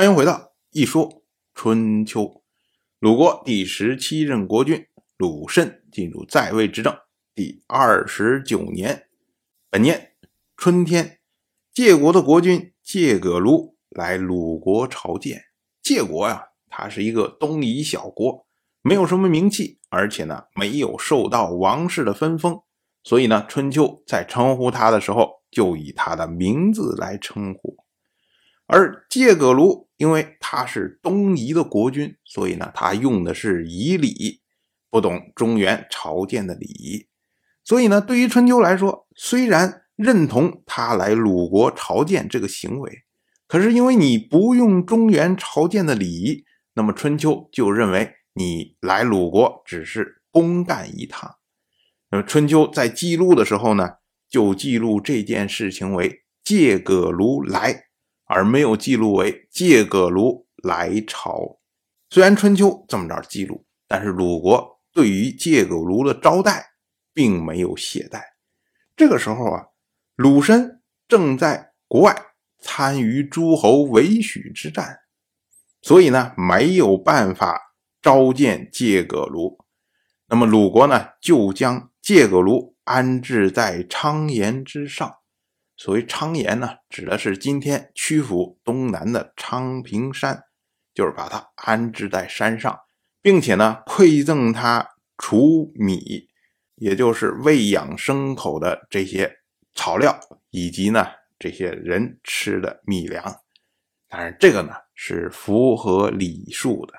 [0.00, 1.22] 欢迎回到一说
[1.52, 2.42] 春秋。
[3.00, 4.86] 鲁国第十七任国君
[5.18, 6.96] 鲁慎进入在位执政
[7.34, 9.08] 第二十九年，
[9.68, 10.12] 本年
[10.56, 11.18] 春天，
[11.74, 15.42] 介国的国君介葛卢来鲁国朝见。
[15.82, 18.46] 介国呀，它是一个东夷小国，
[18.80, 22.62] 没有什么名气，而且呢，没有受到王室的分封，
[23.04, 27.76] 所以呢，春秋在称呼他的时候，就以他的名字来称呼。
[28.72, 34.40] 而介葛卢，因为他是东夷的国君，所以呢，他用的是夷礼，
[34.88, 37.08] 不懂中原朝见的礼仪。
[37.64, 43.02] 所以呢，对于春秋来说，虽然认同他来鲁国朝见这个行为，
[43.48, 46.44] 可是因为你不用中原朝见的礼仪，
[46.74, 51.38] 那么春秋就认为你来鲁国只是公干一趟。
[52.10, 53.94] 那么春秋在记录的时候呢，
[54.28, 57.89] 就记录这件事情为介葛卢来。
[58.32, 61.58] 而没有记录为介葛卢来朝。
[62.08, 66.74] 虽然春秋这么着记录，但是鲁国对于介葛卢的招待
[67.12, 68.20] 并没有懈怠。
[68.96, 69.66] 这个时候啊，
[70.14, 72.16] 鲁申正在国外
[72.60, 75.00] 参与诸侯围许之战，
[75.82, 79.58] 所以呢没有办法召见介葛卢。
[80.28, 85.16] 那么鲁国呢就将介葛卢安置在昌岩之上。
[85.80, 90.44] 所谓昌岩呢，指的是今天曲阜东南的昌平山，
[90.92, 92.78] 就是把它安置在山上，
[93.22, 94.86] 并且呢，馈赠他
[95.16, 96.28] 储米，
[96.74, 99.38] 也就是喂养牲口的这些
[99.74, 100.20] 草料，
[100.50, 101.06] 以及呢
[101.38, 103.40] 这些人吃的米粮。
[104.06, 106.92] 当然，这个呢是符合礼数的。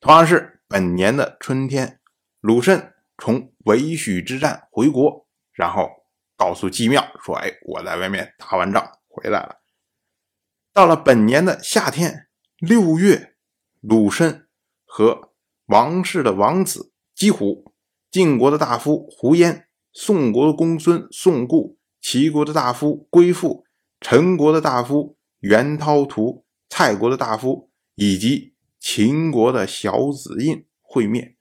[0.00, 2.00] 同样是本年的春天，
[2.40, 5.88] 鲁慎从韦许之战回国，然后。
[6.44, 9.62] 告诉姬庙说：“哎，我在外面打完仗回来了。
[10.74, 12.28] 到了本年的夏天
[12.58, 13.34] 六月，
[13.80, 14.46] 鲁申
[14.84, 15.32] 和
[15.68, 17.72] 王氏的王子姬虎、
[18.10, 23.64] 晋国的大夫胡延、宋国的公孙宋固、齐国的大夫归父、
[24.02, 31.36] 陈国的大夫袁涛图、蔡国的大夫以及秦国的小子印会面，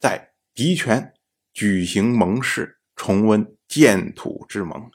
[0.00, 1.12] 在狄泉
[1.52, 4.90] 举行盟誓，重温。”建土之盟，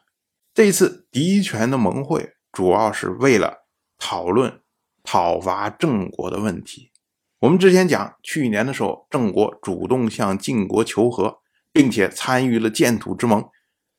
[0.53, 3.65] 这次敌权的盟会主要是为了
[3.97, 4.61] 讨论
[5.03, 6.91] 讨伐郑国的问题。
[7.39, 11.39] 我们之前讲，去年的时候，郑国主动向晋国求和，
[11.71, 13.49] 并且参与了建土之盟，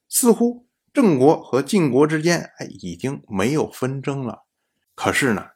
[0.09, 4.45] 似乎郑国和晋国之间哎已经没有纷争了。
[4.95, 5.47] 可是呢，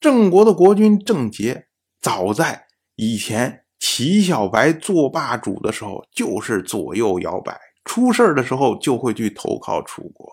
[0.00, 1.68] 郑国的国君郑杰
[2.00, 7.67] 早在以前齐小白做霸主的时候，就是左右摇摆。
[7.88, 10.30] 出事的时候就会去投靠楚国，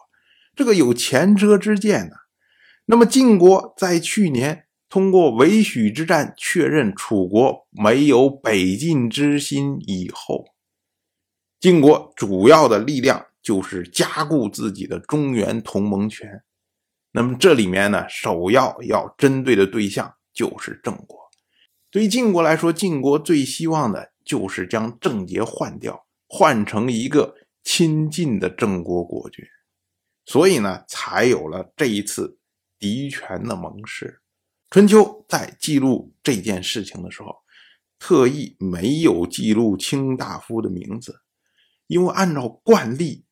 [0.57, 2.15] 这个有前车之鉴呢。
[2.87, 10.43] 那么晋国在去年通过韦许之战确认楚国没有北进之心以后，
[11.61, 16.43] 晋国主要的力量就是加固自己的中原同盟权。
[17.13, 21.17] 那么这里面呢，首要要针对的对象就是郑国。
[21.89, 27.33] 对于晋国来说，晋国最希望的就是将郑杰换掉，换成一个。
[27.65, 29.43] 亲近的郑国国君，
[30.23, 32.37] 所以呢，才有了这一次
[32.77, 34.21] 嫡权的盟誓。
[34.69, 37.35] 春秋在记录这件事情的时候，
[37.97, 41.21] 特意没有记录卿大夫的名字，
[41.87, 43.25] 因为按照惯例，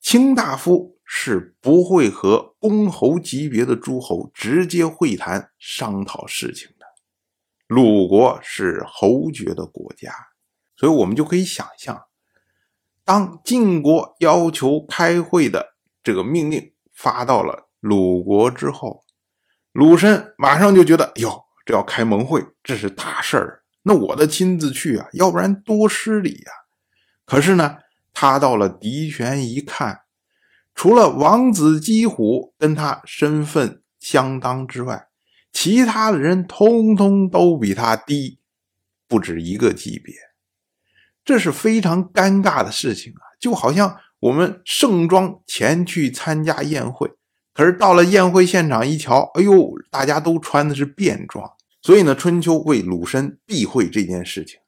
[0.00, 6.86] 卿大夫是不会和公侯级别的诸侯直接会谈商讨事情的。
[7.66, 10.14] 鲁国是侯爵的国家，
[10.76, 12.06] 所以我们就可以想象。
[13.04, 19.04] 当晋国要求开会的这个命令发到了鲁国之后，
[19.72, 26.52] 鲁申马上就觉得哟，这要开盟会，这是大事儿，那我得亲自去啊，要不然多失礼呀。
[27.26, 27.78] 可是呢，
[28.12, 30.00] 他到了狄泉一看，
[30.74, 35.08] 除了王子姬虎跟他身份相当之外，
[35.52, 38.40] 其他的人通通都比他低
[39.06, 40.14] 不止一个级别。
[41.24, 47.10] 这是非常尴尬的事情啊，就好像我们盛装前去参加宴会，
[47.52, 51.50] 可是到了宴会现场一瞧，哎呦，大家都穿的是便装，
[51.82, 54.60] 所以呢，春秋为鲁申避讳这件事情。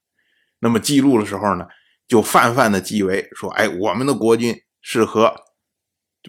[0.60, 1.66] 那么记录的时候呢，
[2.08, 5.34] 就泛泛的记为说，哎，我们的国君是和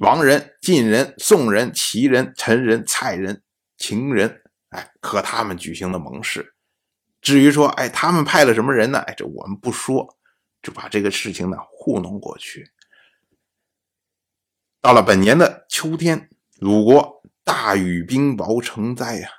[0.02, 3.42] 王人、晋人、宋人、齐人、陈人、蔡人、
[3.78, 6.54] 秦人，哎，和他们举行的盟誓。
[7.22, 9.00] 至于说，哎，他们派了什么人呢？
[9.00, 10.17] 哎，这我们不说。
[10.68, 12.69] 就把这个事情呢糊弄过去。
[14.81, 16.30] 到了本年的秋天，
[16.60, 19.30] 鲁国大雨冰雹成灾呀。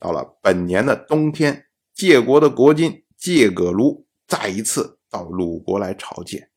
[0.00, 6.50] 到了本年的冬天，借国的国君借葛庐再一次到鲁国来朝见，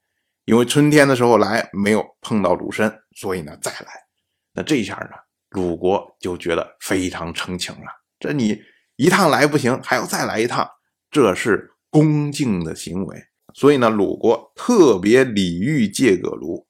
[0.46, 4.08] 因为春天的时候来没有碰到鲁申，所以呢再来。
[4.52, 5.12] 那这下呢，
[5.50, 7.86] 鲁国就觉得非常成情了。
[8.20, 8.60] 这你
[8.96, 10.68] 一趟来不行，还要再来一趟，
[11.12, 13.26] 这是恭敬的行为。
[13.54, 16.66] 所以呢，鲁国特别礼遇借葛庐，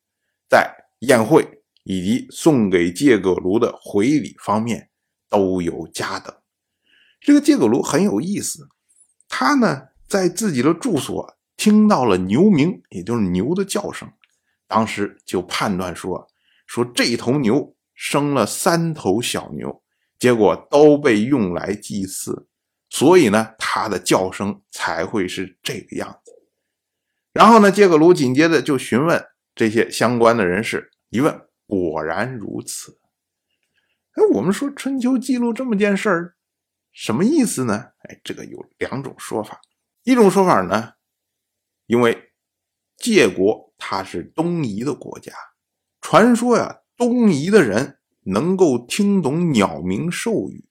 [0.49, 4.89] 在宴会以及送给借葛庐的回礼方面
[5.29, 6.35] 都有加等。
[7.19, 8.67] 这个借葛庐很有意思，
[9.29, 14.11] 他呢在自己的住所听到了牛鸣，也就是牛的叫声，
[14.67, 16.27] 当时就判断说，
[16.65, 19.83] 说这头牛生了三头小牛，
[20.17, 22.47] 结果都被用来祭祀，
[22.91, 26.31] 所以呢，它的叫声才会是这个样子。
[27.31, 32.99] 然后呢，借葛庐紧接着就询问这些相关的人士，一问果然如此。
[34.15, 36.35] 哎，我们说春秋记录这么件事儿。
[36.91, 37.91] 什么意思呢？
[37.99, 39.61] 哎，这个有两种说法。
[40.03, 40.95] 一种说法呢，
[41.85, 42.33] 因为
[42.97, 45.31] 借国它是东夷的国家，
[46.01, 50.65] 传说呀，东夷的人能够听懂鸟鸣兽语，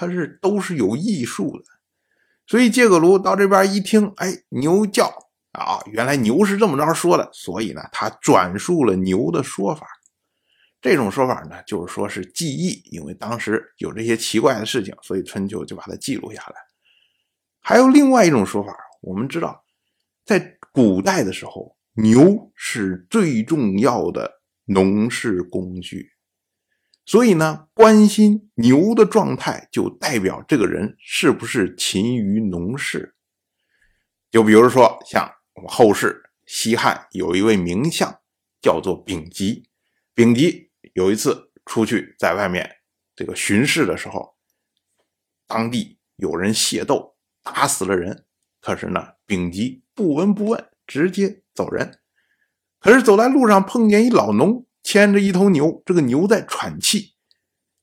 [0.00, 1.64] 他是都是有艺术的。
[2.46, 5.06] 所以借葛庐到这边一听，哎，牛叫
[5.52, 9.86] 啊，原来牛是这么着说的，所以呢，他转述了牛的说法。
[10.80, 16.54] 这种说法呢，就是说是记忆，因为当时有这些奇怪的事情，所以春秋就把它记录下来。
[17.60, 19.62] 还有另外一种说法，我们知道，
[20.24, 26.10] 在古代的时候，牛是最重要的农事工具，
[27.10, 33.16] 所以呢，关心牛的状态，就代表这个人是不是勤于农事。
[34.30, 38.20] 就比如说，像我们后世西汉有一位名相，
[38.62, 39.68] 叫做丙吉，
[40.14, 40.70] 丙吉。
[40.94, 42.76] 有一次出去在外面
[43.16, 44.36] 这个巡视的时候，
[45.48, 48.24] 当地有人械斗，打死了人。
[48.60, 51.98] 可是呢，丙吉不闻不问，直接走人。
[52.78, 57.14] 可是走在路上碰见一老农牵着一头牛，这个牛在喘气。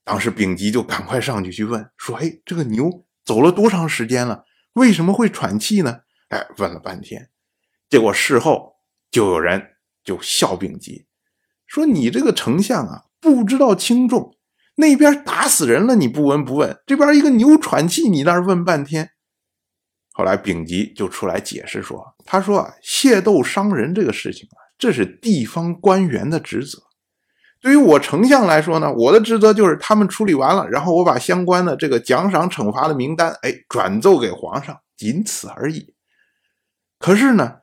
[0.04, 4.46] 当时丙吉就赶快上去去问，说：“哎，这个牛走了多长时间了？
[4.74, 6.00] 为什么会喘气呢？”
[6.30, 7.30] 哎，问了半天，
[7.90, 8.74] 结果事后
[9.12, 9.62] 就有人
[10.04, 11.06] 就笑丙吉。
[11.66, 14.38] 说你这个丞相啊，不知道轻重，
[14.76, 19.12] 那边打死人了你不闻不问，这边一个牛喘气你那儿问半天。
[20.14, 26.87] 后来丙吉就出来解释说，他说啊，械斗伤人这个事情啊，这是地方官员的职责。
[27.60, 35.94] 对于我丞相来说呢，我的职责就是他们处理完了，然后我把相关的这个奖赏惩罚的名单，哎，转奏给皇上，仅此而已。
[37.00, 37.58] 可是呢，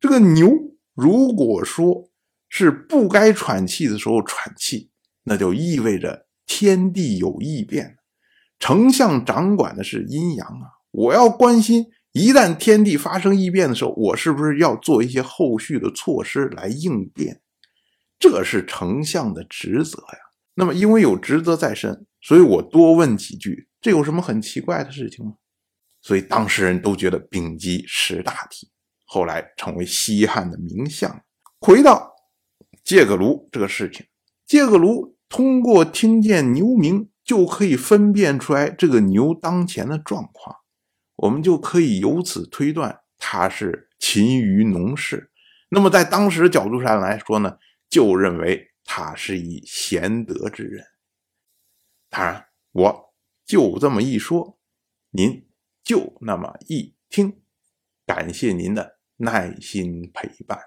[0.00, 0.50] 这个牛
[0.94, 2.10] 如果说。
[2.52, 4.90] 是不该喘气的时候喘气，
[5.22, 7.96] 那就意味着天地有异变。
[8.58, 17.40] 丞相掌管的是阴阳啊，我要关心，一旦天地发生异变的时候，我是不是要做一些后续的措施来应变？
[18.20, 20.18] 这是丞相的职责呀。
[20.54, 25.32] 那么，因为有职责在身，所以我多问几句，这有什么很奇怪的事情吗？
[26.00, 28.70] 所以当事人都觉得丙吉识大体，
[29.04, 31.20] 后来成为西汉的名相。
[31.58, 32.08] 回到。
[32.82, 34.06] 借个炉这个事情，
[34.46, 40.56] 借个炉通过听见牛鸣就可以分辨出来这个牛当前的状况，
[41.16, 45.30] 我们就可以由此推断他是勤于农事。
[45.68, 47.58] 那么在当时角度上来说呢，
[47.90, 50.86] 就认为他是一贤德之人。
[52.08, 54.58] 当然，我就这么一说，
[55.10, 55.50] 您
[55.82, 57.42] 就那么一听，
[58.06, 60.58] 感谢您的耐心陪伴。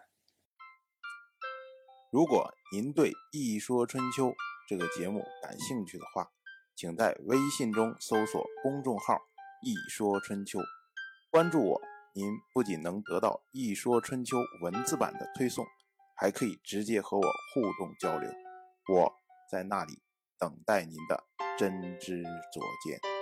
[2.12, 4.28] 如果您对《一说春秋》
[4.70, 6.30] 这个节目感兴趣的话，
[6.76, 9.18] 请在微信中搜索公众号
[9.64, 10.60] “一说春秋”，
[11.32, 11.82] 关注我。
[12.16, 15.66] 您不仅能得到《一说春秋》文字版的推送，
[16.16, 18.30] 还可以直接和我互动交流。
[18.94, 19.14] 我
[19.50, 20.02] 在那里
[20.40, 21.24] 等待您的
[21.58, 23.13] 真知灼见。